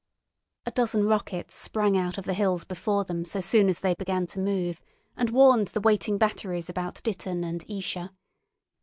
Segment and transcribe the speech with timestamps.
[0.65, 4.25] A dozen rockets sprang out of the hills before them so soon as they began
[4.25, 4.81] to move,
[5.15, 8.09] and warned the waiting batteries about Ditton and Esher.